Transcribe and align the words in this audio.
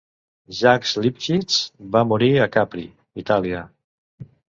Jacques 0.59 0.93
Lipchitz 1.03 1.59
va 1.97 2.03
morir 2.15 2.33
a 2.35 2.51
Capri, 2.59 2.89
Itàlia. 3.27 3.67